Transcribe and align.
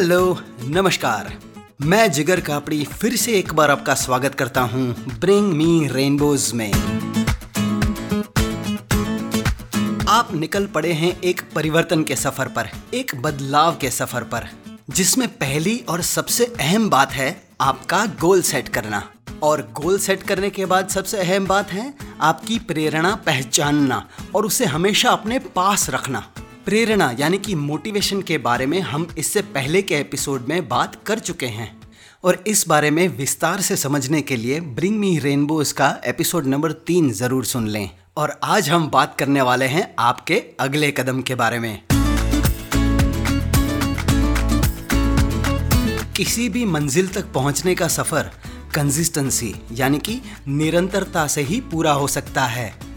Hello, 0.00 0.38
नमस्कार। 0.64 1.32
मैं 1.82 2.12
जिगर 2.12 2.40
कापड़ी 2.40 2.84
फिर 2.84 3.16
से 3.16 3.32
एक 3.32 3.52
बार 3.54 3.70
आपका 3.70 3.94
स्वागत 3.94 4.34
करता 4.34 4.60
हूँ 4.60 4.94
ब्रिंग 5.20 5.52
मी 5.52 5.88
रेनबोज 5.88 6.52
में। 6.54 6.72
आप 10.08 10.28
निकल 10.34 10.66
पड़े 10.66 10.92
हैं 10.92 11.20
एक 11.20 11.42
परिवर्तन 11.54 12.04
के 12.04 12.16
सफ़र 12.16 12.48
पर, 12.48 12.68
एक 12.94 13.14
बदलाव 13.22 13.76
के 13.76 13.90
सफ़र 13.90 14.24
पर, 14.24 14.48
जिसमें 14.90 15.28
पहली 15.28 15.78
और 15.88 16.02
सबसे 16.02 16.44
अहम 16.44 16.90
बात 16.90 17.12
है 17.12 17.42
आपका 17.60 18.06
गोल 18.06 18.42
सेट 18.42 18.68
करना। 18.68 19.10
और 19.42 19.68
गोल 19.72 19.98
सेट 19.98 20.22
करने 20.22 20.50
के 20.50 20.66
बाद 20.66 20.88
सबसे 20.88 21.18
अहम 21.18 21.46
बात 21.46 21.72
है 21.72 21.94
आपकी 22.20 22.58
प्रेरणा 22.58 23.14
पहचानना 23.14 24.08
और 24.34 24.46
उसे 24.46 24.64
हमेशा 24.64 25.10
अपने 25.10 25.38
पास 25.38 25.90
रखना। 25.90 26.30
प्रेरणा, 26.64 27.10
यानी 27.18 27.38
कि 27.38 27.54
मोटिवेशन 27.54 28.20
के 28.22 28.36
बारे 28.38 28.64
में 28.66 28.80
हम 28.80 29.06
इससे 29.18 29.42
पहले 29.42 29.80
के 29.82 29.94
एपिसोड 29.94 30.48
में 30.48 30.68
बात 30.68 30.96
कर 31.06 31.18
चुके 31.18 31.46
हैं। 31.46 31.70
और 32.24 32.42
इस 32.46 32.64
बारे 32.68 32.90
में 32.90 33.06
विस्तार 33.08 33.60
से 33.60 33.76
समझने 33.76 34.20
के 34.22 34.36
लिए 34.36 34.60
ब्रिंग 34.60 34.98
मी 34.98 35.18
रेनबोज 35.18 35.72
का 35.72 35.88
एपिसोड 36.06 36.46
नंबर 36.46 36.72
तीन 36.72 37.10
ज़रूर 37.12 37.44
सुन 37.44 37.68
लें। 37.68 37.90
और 38.16 38.34
आज 38.44 38.68
हम 38.70 38.88
बात 38.90 39.16
करने 39.18 39.42
वाले 39.42 39.66
हैं 39.66 39.94
आपके 39.98 40.42
अगले 40.60 40.90
कदम 40.90 41.22
के 41.22 41.34
बारे 41.34 41.58
में। 41.58 41.82
किसी 46.16 46.48
भी 46.48 46.64
मंजिल 46.64 47.08
तक 47.08 47.32
पहुँचने 47.32 47.74
का 47.74 47.88
सफ़र 47.88 48.30
कंसिस्टेंसी 48.74 49.54
यानी 49.72 49.98
कि 49.98 50.20
निरंतरता 50.48 51.26
से 51.26 51.42
ही 51.42 51.60
पूरा 51.60 51.92
हो 51.92 52.06
सकता 52.08 52.44
है। 52.44 52.89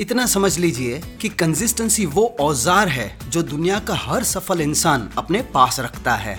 इतना 0.00 0.24
समझ 0.26 0.58
लीजिए 0.58 1.00
कि 1.20 1.28
कंसिस्टेंसी 1.30 2.04
वो 2.06 2.24
औज़ार 2.40 2.88
है 2.88 3.30
जो 3.30 3.42
दुनिया 3.42 3.78
का 3.78 3.94
हर 3.96 4.24
सफल 4.24 4.60
इंसान 4.60 5.08
अपने 5.18 5.40
पास 5.54 5.80
रखता 5.80 6.14
है। 6.16 6.38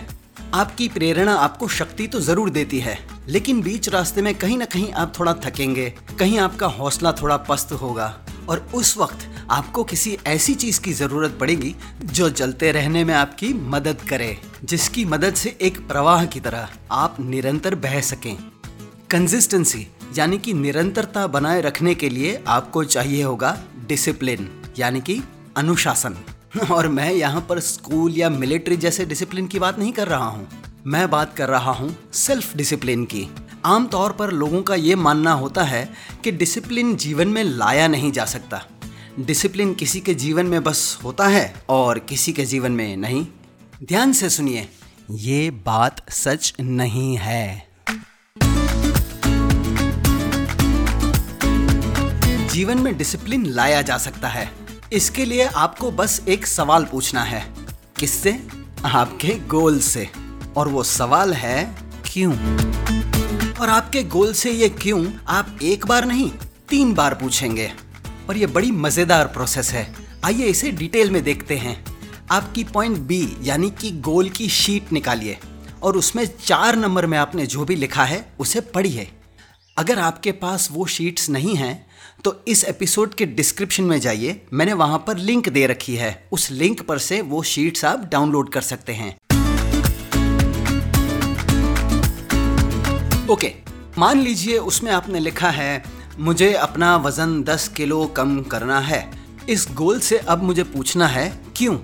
आपकी 0.54 0.88
प्रेरणा 0.90 1.34
आपको 1.38 1.68
शक्ति 1.68 2.08
तो 2.08 2.20
ज़रूर 2.20 2.50
देती 2.50 2.80
है, 2.80 2.98
लेकिन 3.28 3.62
बीच 3.62 3.90
रास्ते 3.90 4.22
में 4.22 4.34
कहीं 4.36 4.58
ना 4.58 4.66
कहीं 4.66 4.92
आप 4.94 5.14
थोड़ा 5.20 5.34
थकेंगे, 5.46 5.90
कहीं 6.20 6.40
आपका 6.40 6.68
हौसला 6.68 7.12
थोड़ा 7.12 7.38
पस्त 7.40 7.72
होगा, 7.72 8.16
और 8.50 8.66
उस 8.76 8.98
वक्त 8.98 9.28
आपको 9.52 9.84
किसी 9.84 10.18
ऐसी 10.28 10.56
चीज़ 10.56 10.82
की 10.82 10.94
ज़रूरत 10.94 11.38
पड़ेगी 11.40 11.76
जो 12.06 12.30
जलते 12.32 12.72
रहने 12.72 13.04
में 13.04 13.14
आपकी 13.14 13.54
मदद 13.70 14.02
करे, 14.10 14.38
जिसकी 14.64 15.06
मदद 15.06 15.34
से 15.34 15.58
एक 15.62 15.88
प्रवाह 15.88 16.26
की 16.26 16.40
तरह 16.40 16.70
आप 16.92 17.18
निरंतर 17.20 17.76
बह 17.78 18.02
सकें। 18.04 18.36
कंसिस्टेंसी 19.12 19.88
यानी 20.18 20.38
कि 20.38 20.54
निरंतरता 20.54 21.28
बनाए 21.28 21.62
रखने 21.62 21.96
के 21.96 22.10
लिए 22.10 22.44
आपको 22.48 22.84
चाहिए 22.84 23.24
होगा 23.24 23.58
डिसिप्लिन 23.88 24.62
यानी 24.80 25.02
कि 25.02 25.22
अनुशासन। 25.58 26.16
और 26.72 26.88
मैं 26.88 27.14
यहाँ 27.14 27.46
पर 27.50 27.60
स्कूल 27.60 28.14
या 28.18 28.30
मिलिट्री 28.30 28.78
जैसे 28.78 29.06
डिसिप्लिन 29.06 29.48
की 29.48 29.60
बात 29.60 29.80
नहीं 29.80 29.92
कर 29.92 30.08
रहा 30.08 30.28
हूँ। 30.28 30.50
मैं 30.88 31.10
बात 31.10 31.36
कर 31.38 31.50
रहा 31.50 31.72
हूँ 31.72 31.98
सेल्फ 32.14 32.56
डिसिप्लिन 32.58 33.06
की। 33.06 33.28
आमतौर 33.66 34.12
पर 34.12 34.32
लोगों 34.32 34.62
का 34.62 34.76
ये 34.76 34.96
मानना 34.96 35.32
होता 35.32 35.64
है 35.64 35.90
कि 36.24 36.32
डिसिप्लिन 36.32 36.96
जीवन 36.96 37.28
में 37.28 37.44
लाया 37.44 37.88
नहीं 37.88 38.12
जा 38.12 38.26
सकता। 38.26 38.66
डिसिप्लिन 39.20 39.74
किसी 39.74 40.00
के 40.00 40.14
जीवन 40.14 40.46
में 40.46 40.64
बस 40.64 41.00
होता 41.04 41.28
है 41.28 41.64
और 41.70 42.00
किसी 42.00 42.34
के 42.34 42.46
जीवन 42.46 42.72
में 42.72 42.98
नहीं। 42.98 43.28
ध्यान 43.84 44.14
से 44.14 44.30
सुनिए, 44.30 44.70
ये 45.12 45.52
बात 45.52 46.12
सच 46.12 46.54
नहीं 46.60 47.18
है। 47.18 47.69
जीवन 52.50 52.78
में 52.78 52.98
डिसिप्लिन 52.98 53.46
लाया 53.46 53.82
जा 53.82 53.98
सकता 53.98 54.28
है। 54.28 54.52
इसके 54.94 55.26
लिए 55.26 55.44
आपको 55.44 55.92
बस 55.92 56.22
एक 56.28 56.48
सवाल 56.48 56.86
पूछना 56.86 57.24
है। 57.24 57.54
किससे? 58.00 58.48
आपके 58.86 59.40
गोल 59.48 59.80
से। 59.80 60.10
और 60.58 60.68
वो 60.68 60.84
सवाल 60.84 61.34
है, 61.34 61.76
क्यों? 62.12 62.34
और 63.56 63.70
आपके 63.70 64.04
गोल 64.04 64.34
से 64.34 64.52
ये 64.52 64.70
क्यों 64.70 65.14
आप 65.28 65.60
एक 65.62 65.86
बार 65.86 66.06
नहीं, 66.06 66.32
तीन 66.70 66.94
बार 66.94 67.14
पूछेंगे। 67.14 67.72
और 68.30 68.38
ये 68.38 68.46
बड़ी 68.46 68.72
मज़ेदार 68.72 69.28
प्रोसेस 69.28 69.72
है। 69.72 69.96
आइए 70.24 70.46
इसे 70.46 70.72
डिटेल 70.72 71.12
में 71.12 71.24
देखते 71.24 71.58
हैं। 71.58 71.86
आपकी 72.32 72.64
पॉइंट 72.64 72.98
बी 72.98 73.38
यानी 73.42 73.70
कि 73.70 73.92
गोल 73.92 74.30
की 74.30 74.50
शीट 74.50 74.92
निकालिए। 74.94 75.38
और 75.84 75.98
उसमें 75.98 76.30
चार 76.46 76.76
नंबर 76.76 77.06
में 77.06 77.18
आपने 77.18 77.46
जो 77.46 77.66
भी 77.66 77.76
लिखा 77.76 78.04
है, 78.04 78.34
उसे 78.40 78.62
पढ़िए। 78.62 79.12
अगर 79.78 80.00
आपके 80.00 80.32
पास 80.32 80.70
वो 80.72 80.86
शीट्स 80.86 81.30
नहीं 81.30 81.56
हैं 81.56 81.89
तो 82.26 82.44
इस 82.48 82.64
एपिसोड 82.64 83.14
के 83.14 83.26
डिस्क्रिप्शन 83.26 83.84
में 83.84 84.00
जाइए। 84.00 84.42
मैंने 84.54 84.74
वहाँ 84.74 85.04
पर 85.08 85.18
लिंक 85.18 85.50
दे 85.50 85.66
रखी 85.68 85.96
है। 85.96 86.28
उस 86.32 86.50
लिंक 86.52 86.82
पर 86.82 86.98
से 86.98 87.22
वो 87.22 87.44
शीट्स 87.44 87.86
आप 87.86 88.10
डाउनलोड 88.12 88.52
कर 88.52 88.62
सकते 88.62 88.94
हैं। 88.94 89.16
ओके 93.28 93.54
मान 93.98 94.20
लीजिए 94.20 94.58
उसमें 94.58 94.92
आपने 94.92 95.20
लिखा 95.20 95.50
है, 95.50 95.84
मुझे 96.20 96.54
अपना 96.54 96.96
वज़न 96.98 97.42
10 97.44 97.68
किलो 97.68 98.06
कम 98.08 98.42
करना 98.42 98.80
है। 98.80 99.10
इस 99.50 99.68
गोल 99.74 100.00
से 100.00 100.18
अब 100.18 100.44
मुझे 100.44 100.64
पूछना 100.64 101.08
है, 101.08 101.42
क्यों? 101.58 101.78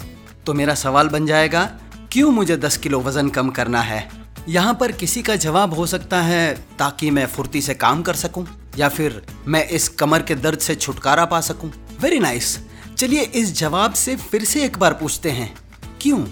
तो 0.45 0.53
मेरा 0.53 0.75
सवाल 0.75 1.09
बन 1.09 1.25
जाएगा, 1.25 1.63
क्यों 2.12 2.31
मुझे 2.31 2.57
10 2.57 2.78
किलो 2.78 3.01
वज़न 3.01 3.29
कम 3.29 3.50
करना 3.50 3.81
है? 3.81 4.07
यहाँ 4.50 4.74
पर 4.74 4.91
किसी 4.91 5.22
का 5.22 5.35
जवाब 5.35 5.74
हो 5.74 5.85
सकता 5.85 6.22
है, 6.22 6.53
ताकि 6.79 7.09
मैं 7.12 7.25
फुर्ती 7.25 7.62
से 7.62 7.74
काम 7.74 8.01
कर 8.01 8.13
सकूँ। 8.13 8.45
या 8.78 8.90
फिर 8.90 9.25
मैं 9.47 9.68
इस 9.68 9.88
कमर 9.90 10.22
के 10.22 10.36
दर्द 10.36 10.59
से 10.59 10.75
छुटकारा 10.75 11.25
पा 11.25 11.41
सकूँ? 11.41 11.72
Very 12.02 12.19
nice. 12.19 12.59
चलिए 12.97 13.22
इस 13.22 13.53
जवाब 13.53 13.94
से 13.94 14.16
फिर 14.16 14.44
से 14.44 14.63
एक 14.66 14.78
बार 14.78 14.94
पूछते 14.94 15.31
हैं। 15.31 15.56
क्यों? 16.02 16.24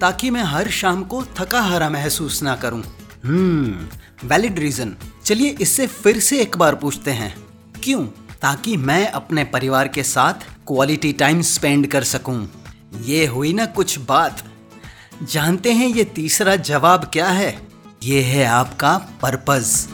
ताकि 0.00 0.30
मैं 0.30 0.42
हर 0.42 0.70
शाम 0.70 1.04
को 1.04 1.24
थका 1.38 1.60
हरा 1.62 1.88
महसूस 1.90 2.42
ना 2.42 2.56
करूँ। 2.56 2.82
हम्म 3.24 4.28
वैलिड 4.28 4.58
रीजन 4.58 4.94
चलिए 5.24 5.56
इससे 5.60 5.86
फिर 5.86 6.20
से 6.20 6.40
एक 6.40 6.56
बार 6.56 6.74
पूछते 6.74 7.10
हैं। 7.10 7.34
क्यों? 7.82 8.06
ताकि 8.42 8.76
मैं 8.76 9.06
अपने 9.08 9.44
परिवार 9.44 9.88
के 9.88 10.02
साथ 10.02 10.34
क्वालिटी 10.66 11.12
टाइम 11.12 11.42
स्पेंड 11.42 11.86
कर 11.86 12.04
सकूँ। 12.04 12.48
ये 13.02 13.26
हुई 13.26 13.52
ना 13.52 13.66
कुछ 13.66 13.98
बात। 13.98 14.44
जानते 15.22 15.72
हैं 15.72 15.88
ये 15.88 16.04
तीसरा 16.04 16.56
जवाब 16.56 17.10
क्या 17.12 17.28
है? 17.28 17.68
ये 18.02 18.22
है 18.22 18.44
आपका 18.44 18.96
पर्पज 19.22 19.88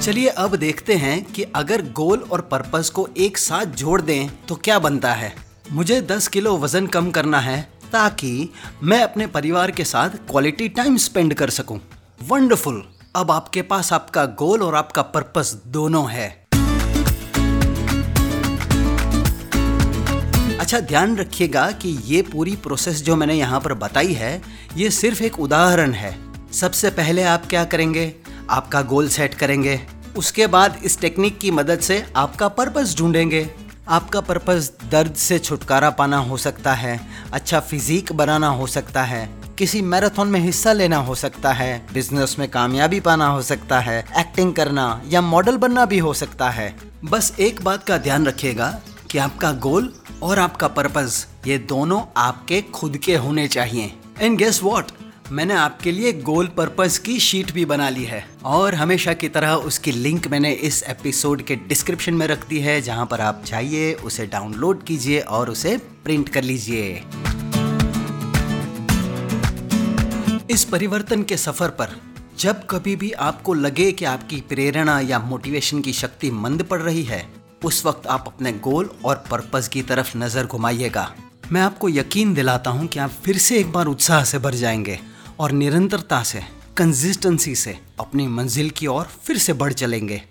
चलिए 0.00 0.28
अब 0.28 0.54
देखते 0.56 0.94
हैं 0.94 1.22
कि 1.24 1.42
अगर 1.56 1.82
गोल 1.92 2.18
और 2.32 2.40
पर्पस 2.40 2.90
को 2.90 3.06
एक 3.16 3.38
साथ 3.38 3.74
जोड़ 3.76 4.00
दें 4.00 4.28
तो 4.48 4.54
क्या 4.54 4.78
बनता 4.78 5.12
है? 5.12 5.32
मुझे 5.72 6.00
10 6.02 6.28
किलो 6.28 6.56
वज़न 6.58 6.86
कम 6.86 7.10
करना 7.10 7.40
है, 7.40 7.60
ताकि 7.92 8.50
मैं 8.82 9.00
अपने 9.02 9.26
परिवार 9.26 9.70
के 9.70 9.84
साथ 9.84 10.10
क्वालिटी 10.30 10.68
टाइम 10.68 10.96
स्पेंड 10.96 11.34
कर 11.34 11.50
सकूँ। 11.50 11.80
वंडरफुल 12.28 12.82
अब 13.16 13.30
आपके 13.30 13.62
पास 13.62 13.92
आपका 13.92 14.24
गोल 14.38 14.62
और 14.62 14.74
आपका 14.74 15.02
पर्पस 15.02 15.52
दोनों 15.66 16.10
है। 16.10 16.28
अच्छा 20.58 20.80
ध्यान 20.80 21.16
रखिएगा 21.16 21.70
कि 21.72 21.98
ये 22.04 22.22
पूरी 22.22 22.56
प्रोसेस 22.56 23.02
जो 23.02 23.16
मैंने 23.16 23.34
यहाँ 23.34 23.60
पर 23.60 23.74
बताई 23.74 24.12
है, 24.12 24.40
ये 24.76 24.90
सिर्फ़ 24.90 25.22
एक 25.22 25.40
उदाहरण 25.40 25.92
है। 25.92 26.16
सबसे 26.52 26.90
पहले 26.90 27.22
आप 27.22 27.46
क्या 27.46 27.64
करेंगे? 27.64 28.14
आपका 28.50 28.82
गोल 28.82 29.08
सेट 29.08 29.34
करेंगे। 29.34 29.80
उसके 30.16 30.46
बाद 30.46 30.78
इस 30.84 31.00
टेक्निक 31.00 31.38
की 31.38 31.50
मदद 31.50 31.80
से 31.80 32.04
आपका 32.16 32.48
पर्पस 32.50 32.94
ढूंढेंगे। 32.98 33.48
आपका 33.88 34.20
पर्पस 34.20 34.70
दर्द 34.90 35.14
से 35.16 35.38
छुटकारा 35.38 35.90
पाना 35.90 36.16
हो 36.18 36.36
सकता 36.36 36.72
है 36.74 36.98
अच्छा 37.32 37.60
फिजिक 37.60 38.12
बनाना 38.12 38.48
हो 38.48 38.66
सकता 38.66 39.02
है, 39.02 39.28
किसी 39.58 39.80
मैराथन 39.82 40.28
में 40.28 40.40
हिस्सा 40.40 40.72
लेना 40.72 40.96
हो 40.96 41.14
सकता 41.14 41.52
है 41.52 41.86
बिज़नेस 41.92 42.36
में 42.38 42.48
कामयाबी 42.50 43.00
पाना 43.00 43.26
हो 43.26 43.40
सकता 43.42 43.78
है 43.80 43.98
एक्टिंग 44.18 44.52
करना 44.54 45.00
या 45.08 45.20
मॉडल 45.20 45.56
बनना 45.56 45.84
भी 45.84 45.98
हो 45.98 46.12
सकता 46.14 46.50
है। 46.50 46.74
बस 47.04 47.32
एक 47.40 47.62
बात 47.62 47.84
का 47.84 47.98
ध्यान 47.98 48.26
रखिएगा 48.26 48.68
कि 49.10 49.18
आपका 49.18 49.52
गोल 49.60 49.92
और 50.22 50.38
आपका 50.38 50.68
पर्पस 50.68 51.26
ये 51.46 51.58
दोनों 51.58 52.02
आपके 52.16 52.60
खुद 52.74 52.96
के 52.96 53.16
होने 53.16 53.46
चाहिए। 53.48 53.92
एंड 54.20 54.38
गेस 54.38 54.62
वॉट 54.62 54.90
मैंने 55.32 55.54
आपके 55.54 55.92
लिए 55.92 56.12
गोल 56.12 56.46
पर्पस 56.46 56.98
की 56.98 57.18
शीट 57.20 57.50
भी 57.52 57.64
बना 57.64 57.88
ली 57.88 58.04
है 58.04 58.24
और 58.44 58.74
हमेशा 58.74 59.12
की 59.12 59.28
तरह 59.28 59.52
उसकी 59.52 59.92
लिंक 59.92 60.26
मैंने 60.28 60.52
इस 60.52 60.82
एपिसोड 60.82 61.42
के 61.42 61.56
डिस्क्रिप्शन 61.56 62.14
में 62.14 62.26
रख 62.26 62.48
दी 62.48 62.58
है, 62.58 62.80
जहाँ 62.80 63.06
पर 63.06 63.20
आप 63.20 63.42
जाइए, 63.46 63.92
उसे 63.94 64.26
डाउनलोड 64.26 64.82
कीजिए 64.82 65.20
और 65.20 65.50
उसे 65.50 65.76
प्रिंट 66.04 66.28
कर 66.28 66.42
लीजिए। 66.42 67.02
इस 70.50 70.64
परिवर्तन 70.64 71.22
के 71.22 71.36
सफ़र 71.36 71.68
पर 71.68 71.96
जब 72.38 72.66
कभी 72.66 72.96
भी 72.96 73.10
आपको 73.12 73.54
लगे 73.54 73.90
कि 73.92 74.04
आपकी 74.04 74.40
प्रेरणा 74.40 74.98
या 75.00 75.18
मोटिवेशन 75.18 75.80
की 75.80 75.92
शक्ति 75.92 76.30
मंद 76.30 76.62
पड़ 76.62 76.80
रही 76.80 77.02
है, 77.02 77.26
उस 77.64 77.84
वक्त 77.86 78.06
आप 78.06 78.24
अपने 78.26 78.52
गोल 78.52 78.90
और 79.04 79.24
पर्पस 79.30 79.68
की 79.68 79.82
तरफ़ 79.82 80.16
नज़र 80.18 80.46
घुमाइएगा। 80.46 81.12
मैं 81.52 81.60
आपको 81.60 81.88
यकीन 81.88 82.34
दिलाता 82.34 82.70
हूँ 82.70 82.86
कि 82.86 82.98
आप 82.98 83.10
फिर 83.24 83.38
से 83.38 83.58
एक 83.58 83.72
बार 83.72 83.86
उत्साह 83.86 84.24
से 84.24 84.38
भर 84.38 84.54
जाएँगे। 84.54 84.98
और 85.40 85.52
निरंतरता 85.52 86.22
से 86.22 86.42
कंसिस्टेंसी 86.76 87.54
से 87.54 87.78
अपनी 88.00 88.26
मंजिल 88.26 88.70
की 88.70 88.86
ओर 88.86 89.04
फिर 89.04 89.38
से 89.38 89.52
बढ़ 89.52 89.72
चलेंगे। 89.72 90.22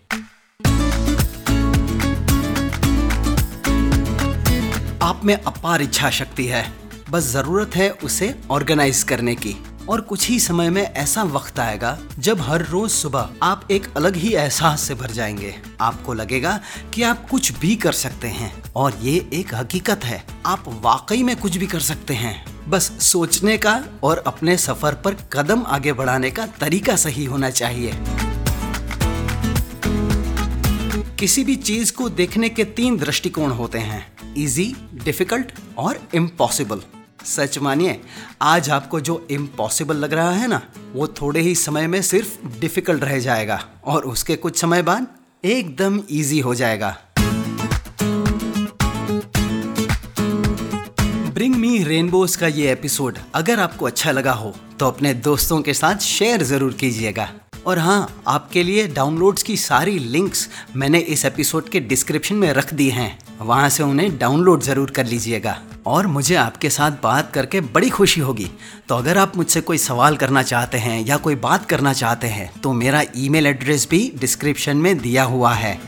आप 5.02 5.22
में 5.24 5.42
अपार 5.42 5.82
इच्छा 5.82 6.10
शक्ति 6.10 6.46
है। 6.46 6.74
बस 7.10 7.24
ज़रूरत 7.24 7.76
है 7.76 7.92
उसे 7.92 8.40
ऑर्गेनाइज 8.52 9.04
करने 9.04 9.36
की। 9.36 9.56
और 9.90 10.02
कुछ 10.02 10.30
ही 10.30 10.40
समय 10.40 10.70
में 10.70 10.82
ऐसा 10.82 11.24
वक्त 11.24 11.60
आएगा 11.60 12.00
जब 12.20 12.42
हर 12.42 12.66
रोज 12.66 12.92
सुबह 12.92 13.30
आप 13.44 13.68
एक 13.72 13.96
अलग 13.98 14.16
ही 14.16 14.34
एहसास 14.34 14.82
से 14.82 14.94
भर 14.94 15.12
जाएँगे। 15.12 15.56
आपको 15.82 16.14
लगेगा 16.14 16.60
कि 16.94 17.04
आप 17.04 17.30
कुछ 17.30 17.52
भी 17.52 17.76
कर 17.76 17.92
सकते 17.92 18.28
हैं। 18.28 18.64
और 18.76 19.00
ये 19.02 19.30
एक 19.34 19.56
हकीकत 19.56 20.06
है। 20.06 20.26
आप 20.46 20.64
वाकई 20.68 21.24
में 21.24 21.36
कुछ 21.36 21.58
भी 21.58 21.68
कर 21.68 21.80
सकते 21.80 22.14
हैं। 22.14 22.57
बस 22.70 22.92
सोचने 23.02 23.58
का 23.58 23.74
और 24.04 24.24
अपने 24.28 24.56
सफ़र 24.58 24.94
पर 24.96 25.14
कदम 25.34 25.64
आगे 25.68 25.94
बढ़ाने 25.94 26.32
का 26.32 26.46
तरीका 26.60 26.96
सही 26.96 27.26
होना 27.26 27.50
चाहिए। 27.50 27.94
किसी 31.20 31.44
भी 31.44 31.56
चीज़ 31.56 31.94
को 31.94 32.10
देखने 32.10 32.50
के 32.50 32.64
तीन 32.64 32.98
दृष्टिकोण 32.98 33.52
होते 33.52 33.80
हैं 33.80 34.06
इजी 34.38 34.76
डिफ़िकल्ट 35.04 35.52
और 35.78 36.00
इम्पॉसिबल 36.16 36.82
सच 37.26 37.58
मानिए, 37.60 38.00
आज 38.42 38.70
आपको 38.70 39.00
जो 39.00 39.26
इम्पॉसिबल 39.32 39.96
लग 39.96 40.14
रहा 40.14 40.32
है 40.32 40.48
ना, 40.48 40.62
वो 40.94 41.08
थोड़े 41.22 41.40
ही 41.40 41.56
समय 41.56 41.88
में 41.88 42.02
सिर्फ़ 42.02 42.60
डिफ़िकल्ट 42.60 43.04
रह 43.04 43.20
जाएगा 43.20 43.64
और 43.86 44.06
उसके 44.06 44.36
कुछ 44.36 44.60
समय 44.62 44.82
बाद 44.82 45.08
एकदम 45.44 46.00
इजी 46.10 46.40
हो 46.40 46.56
जाएगा। 46.56 46.96
ब्रिंग 51.38 51.56
मी 51.56 51.78
रेनबोज 51.84 52.36
का 52.36 52.48
ये 52.48 52.72
एपिसोड 52.72 53.18
अगर 53.36 53.60
आपको 53.60 53.86
अच्छा 53.86 54.12
लगा 54.12 54.32
हो 54.34 54.54
तो 54.80 54.88
अपने 54.88 55.14
दोस्तों 55.14 55.62
के 55.62 55.74
साथ 55.74 55.98
शेयर 56.02 56.44
ज़रूर 56.44 56.74
कीजिएगा। 56.74 57.30
और 57.66 57.80
हाँ 57.80 58.24
आपके 58.28 58.64
लिए 58.64 58.88
डाउनलोड्स 58.88 59.44
की 59.44 59.58
सारी 59.58 59.98
लिंक्स 60.00 60.48
मैंने 60.76 61.00
इस 61.00 61.26
एपिसोड 61.26 61.70
के 61.70 61.80
डिस्क्रिप्शन 61.82 62.36
में 62.36 62.52
रख 62.54 62.74
दी 62.74 62.90
हैं। 62.90 63.18
वहाँ 63.42 63.70
से 63.70 63.84
उन्हें 63.84 64.18
डाउनलोड 64.18 64.64
ज़रूर 64.64 64.92
कर 64.92 65.06
लीजिएगा। 65.06 65.58
और 65.88 66.08
मुझे 66.08 66.36
आपके 66.38 66.70
साथ 66.70 67.02
बात 67.04 67.32
करके 67.34 67.62
बड़ी 67.62 67.90
खुशी 67.90 68.22
होगी। 68.22 68.50
तो 68.90 68.96
अगर 68.96 69.18
आप 69.18 69.38
मुझसे 69.38 69.62
कोई 69.62 69.78
सवाल 69.78 70.18
करना 70.18 70.44
चाहते 70.44 70.78
हैं 70.80 71.00
या 71.06 71.18
कोई 71.20 71.36
बात 71.38 71.66
करना 71.66 71.94
चाहते 71.94 72.28
हैं 72.30 72.52
तो 72.62 72.74
मेरा 72.74 73.04
ईमेल 73.18 73.48
एड्रेस 73.48 73.88
भी 73.92 74.12
डिस्क्रिप्शन 74.20 74.78
में 74.78 74.98
दिया 74.98 75.24
हुआ 75.26 75.54
है। 75.54 75.80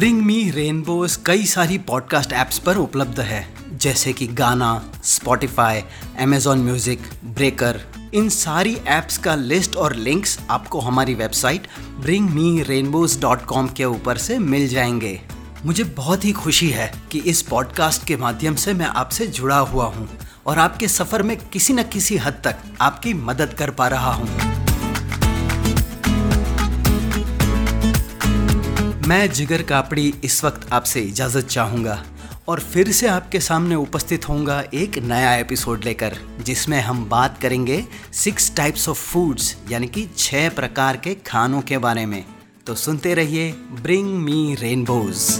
ब्रिंग 0.00 0.22
मी 0.22 0.50
रेनबोज 0.50 1.18
कई 1.26 1.44
सारी 1.44 1.78
पॉडकास्ट 1.78 2.32
ऐप्स 2.32 2.58
पर 2.58 2.76
उपलब्ध 2.76 3.20
है, 3.20 3.54
जैसे 3.72 4.12
कि 4.12 4.26
गाना 4.26 4.84
स्पॉटिफाई 5.04 5.82
अमेजोन 6.20 6.58
म्यूज़िक 6.58 7.00
ब्रेकर 7.24 7.80
इन 8.14 8.28
सारी 8.28 8.74
ऐप्स 8.74 9.18
का 9.18 9.34
लिस्ट 9.34 9.76
और 9.76 9.94
लिंक्स 9.96 10.38
आपको 10.50 10.80
हमारी 10.80 11.14
website 11.14 11.66
bring 12.00 12.30
me 12.30 12.62
rainbows 12.62 13.20
dot 13.20 13.44
com 13.44 13.68
के 13.68 13.84
ऊपर 13.84 14.18
से 14.18 14.38
मिल 14.38 14.68
जाएँगे। 14.68 15.20
मुझे 15.66 15.84
बहुत 15.84 16.24
ही 16.24 16.32
खुशी 16.32 16.70
है 16.70 16.92
कि 17.10 17.18
इस 17.18 17.42
पॉडकास्ट 17.42 18.06
के 18.06 18.16
माध्यम 18.16 18.54
से 18.54 18.74
मैं 18.74 18.86
आपसे 18.86 19.26
जुड़ा 19.26 19.58
हुआ 19.58 19.84
हूँ 19.84 20.08
और 20.46 20.58
आपके 20.58 20.88
सफ़र 20.88 21.22
में 21.22 21.48
किसी 21.48 21.72
न 21.72 21.82
किसी 21.82 22.16
हद 22.16 22.32
तक 22.32 22.56
आपकी 22.80 23.14
मदद 23.14 23.54
कर 23.58 23.70
पा 23.70 23.88
रहा 23.88 24.12
हूँ। 24.12 24.49
मैं 29.10 29.30
जिगर 29.30 29.62
कापड़ी 29.62 30.14
इस 30.24 30.44
वक्त 30.44 30.68
आपसे 30.72 31.00
इजाज़त 31.00 31.46
चाहूँगा 31.46 32.04
और 32.48 32.60
फिर 32.60 32.90
से 32.92 33.06
आपके 33.08 33.40
सामने 33.40 33.74
उपस्थित 33.74 34.28
होऊँगा 34.28 34.62
एक 34.74 34.98
नया 34.98 35.34
एपिसोड 35.36 35.84
लेकर, 35.84 36.16
जिसमें 36.42 36.80
हम 36.80 37.04
बात 37.08 37.40
करेंगे 37.42 37.82
सिक्स 38.12 38.54
टाइप्स 38.56 38.88
ऑफ़ 38.88 38.98
फूड्स 38.98 39.54
यानी 39.70 39.86
कि 39.86 40.08
छह 40.18 40.48
प्रकार 40.48 40.96
के 40.96 41.14
खानों 41.26 41.62
के 41.62 41.78
बारे 41.78 42.06
में। 42.06 42.24
तो 42.66 42.74
सुनते 42.74 43.14
रहिए 43.14 43.50
ब्रिंग 43.82 44.14
मी 44.18 44.54
रेनबोज़ 44.54 45.30